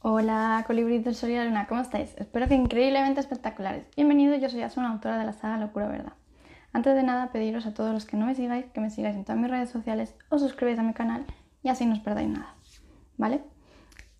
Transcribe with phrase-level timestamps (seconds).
[0.00, 2.14] Hola, colibrí del Sol y la Luna, ¿cómo estáis?
[2.18, 3.84] Espero que increíblemente espectaculares.
[3.96, 6.12] Bienvenidos, yo soy Asuna, autora de la saga Locura Verdad.
[6.72, 9.24] Antes de nada, pediros a todos los que no me sigáis que me sigáis en
[9.24, 11.26] todas mis redes sociales, os suscribáis a mi canal
[11.64, 12.54] y así no os perdáis nada,
[13.16, 13.42] ¿vale?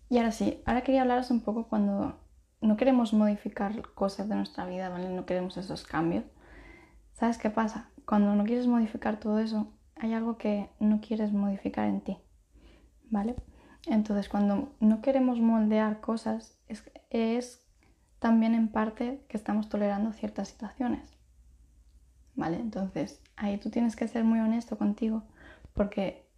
[0.09, 2.19] Y ahora sí, ahora quería hablaros un poco cuando
[2.59, 5.07] no queremos modificar cosas de nuestra vida, ¿vale?
[5.07, 6.25] No queremos esos cambios.
[7.13, 7.89] ¿Sabes qué pasa?
[8.05, 12.17] Cuando no quieres modificar todo eso, hay algo que no quieres modificar en ti,
[13.09, 13.37] ¿vale?
[13.85, 16.57] Entonces, cuando no queremos moldear cosas,
[17.09, 17.65] es,
[18.19, 21.17] también en parte que estamos tolerando ciertas situaciones.
[22.35, 22.57] ¿Vale?
[22.57, 25.23] Entonces, ahí tú tienes que ser muy honesto contigo,
[25.73, 26.29] porque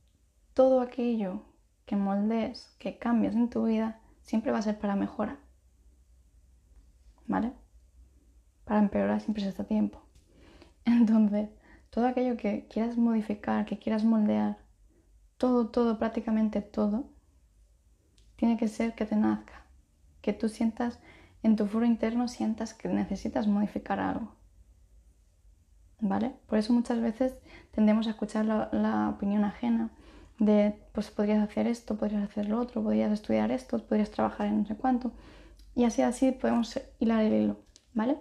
[0.54, 1.44] todo aquello
[1.86, 5.40] que moldees, que cambies en tu vida, siempre va a ser para mejora.
[7.28, 7.54] ¿Vale?
[8.66, 10.02] Para empeorar siempre se está tiempo.
[10.86, 11.50] Entonces,
[11.90, 14.58] todo aquello que quieras modificar, que quieras moldear,
[15.38, 17.10] todo, todo, prácticamente todo,
[18.42, 19.62] tiene que ser que te nazca,
[20.24, 20.98] que tú sientas
[21.44, 24.34] en tu foro interno, sientas que necesitas modificar algo.
[26.00, 26.34] ¿Vale?
[26.48, 27.36] Por eso muchas veces
[27.70, 29.92] tendemos a escuchar la, opinión ajena
[30.40, 34.62] de, pues podrías hacer esto, podrías hacer lo otro, podrías estudiar esto, podrías trabajar en
[34.62, 35.12] no sé cuánto.
[35.76, 37.60] Y así, así podemos hilar el hilo,
[37.94, 38.18] ¿vale?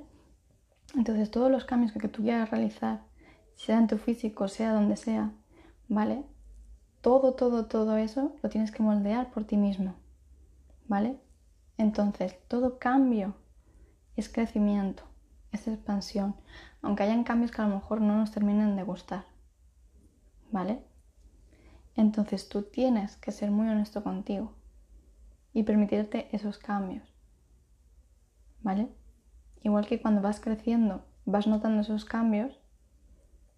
[0.97, 3.01] Entonces, todos los cambios que, que tú quieras realizar,
[3.57, 5.33] sea en tu físico, sea donde sea,
[5.89, 6.25] ¿vale?
[7.01, 9.95] Todo, todo, todo eso lo tienes que moldear por ti mismo.
[10.91, 11.21] ¿Vale?
[11.79, 13.37] Entonces, todo cambio
[14.17, 15.05] es crecimiento,
[15.53, 16.35] es expansión,
[16.83, 19.25] aunque hayan cambios que a lo mejor no nos terminen de gustar,
[20.51, 20.85] ¿vale?
[21.95, 24.57] Entonces tú tienes que ser muy honesto contigo
[25.53, 27.15] y permitirte esos cambios,
[28.61, 28.89] ¿vale?
[29.63, 32.59] Igual que cuando vas creciendo, vas notando esos cambios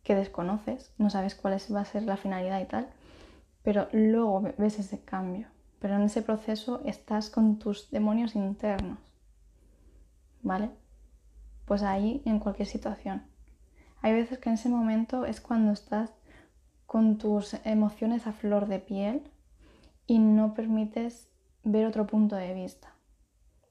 [0.02, 2.90] que desconoces, no sabes cuál va a ser la finalidad y tal,
[3.62, 5.48] pero luego ves ese cambio
[5.82, 9.00] pero en ese proceso estás con tus demonios internos,
[10.40, 10.70] ¿vale?
[11.64, 13.24] Pues ahí en cualquier situación.
[14.00, 16.14] Hay veces que en ese momento es cuando estás
[16.86, 19.28] con tus emociones a flor de piel
[20.06, 21.28] y no permites
[21.64, 22.94] ver otro punto de vista,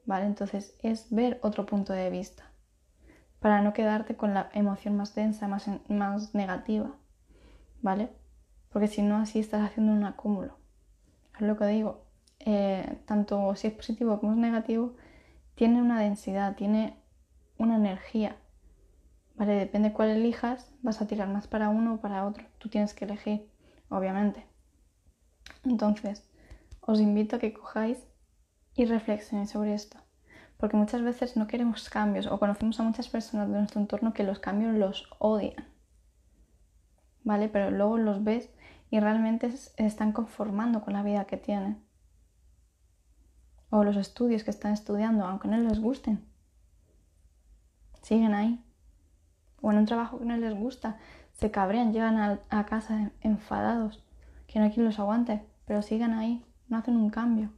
[0.05, 0.25] ¿vale?
[0.25, 2.43] Entonces es ver otro punto de vista
[3.39, 6.91] para no quedarte con la emoción más densa, más, más negativa,
[7.81, 8.09] ¿vale?
[8.69, 10.60] Porque si no, así estás haciendo un acúmulo.
[11.41, 12.05] Lo que digo.
[12.39, 14.95] Eh, tanto si es positivo como es negativo,
[15.55, 16.95] tiene una densidad, tiene
[17.57, 18.35] una energía.
[19.35, 19.53] ¿Vale?
[19.53, 22.45] Depende cuál elijas, vas a tirar más para uno o para otro.
[22.59, 23.49] Tú tienes que elegir,
[23.89, 24.45] obviamente.
[25.63, 26.29] Entonces,
[26.81, 27.97] os invito a que cojáis
[28.75, 29.97] y reflexionéis sobre esto.
[30.57, 34.23] Porque muchas veces no queremos cambios o conocemos a muchas personas de nuestro entorno que
[34.23, 35.65] los cambios los odian.
[37.23, 37.49] ¿Vale?
[37.49, 38.51] Pero luego los ves
[38.91, 41.81] y realmente se están conformando con la vida que tienen
[43.71, 46.23] o los estudios que están estudiando, aunque no les gusten,
[48.01, 48.63] siguen ahí.
[49.61, 50.97] O en un trabajo que no les gusta,
[51.31, 52.17] se cabrean, llegan
[52.49, 54.03] a, casa enfadados,
[54.45, 57.49] que no hay quien los aguante, pero siguen ahí, no hacen un cambio,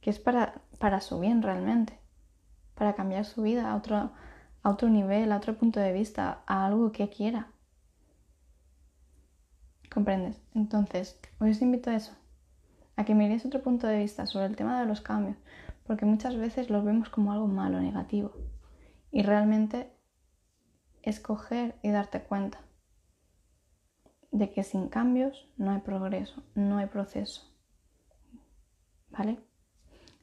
[0.00, 2.00] que es para, para su bien realmente,
[2.74, 4.10] para cambiar su vida a otro,
[4.62, 7.52] a otro nivel, a otro punto de vista, a algo que quiera.
[9.92, 10.40] ¿Comprendes?
[10.54, 12.12] Entonces, os invito a eso,
[12.96, 15.36] a que miréis otro punto de vista sobre el tema de los cambios,
[15.86, 18.32] porque muchas veces los vemos como algo malo, negativo,
[19.10, 19.92] y realmente
[21.02, 22.60] escoger y darte cuenta
[24.30, 27.42] de que sin cambios no hay progreso, no hay proceso.
[29.10, 29.40] ¿Vale?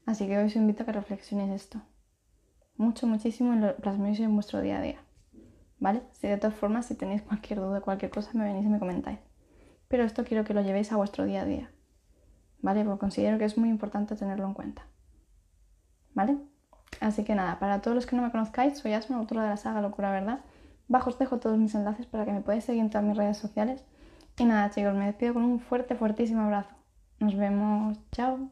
[0.07, 1.79] Así que hoy os invito a que reflexionéis esto.
[2.75, 4.99] Mucho, muchísimo y lo plasméis en vuestro día a día.
[5.77, 6.01] ¿Vale?
[6.13, 9.28] Si de todas formas, si tenéis cualquier duda, cualquier cosa, me venís y me comentáis.
[9.89, 11.69] Pero esto quiero que lo llevéis a vuestro día a día.
[12.61, 12.83] ¿vale?
[12.83, 14.83] Porque considero que es muy importante tenerlo en cuenta,
[16.13, 16.37] ¿vale?
[16.99, 19.57] Así que nada, para todos los que no me conozcáis, soy Asma, autora de la
[19.57, 20.39] saga Locura Verdad.
[20.87, 23.37] Bajo os dejo todos mis enlaces para que me podáis seguir en todas mis redes
[23.37, 23.85] sociales.
[24.37, 26.71] Y nada, chicos, me despido con un fuerte, fuertísimo abrazo.
[27.19, 27.99] Nos vemos.
[28.11, 28.49] Chao.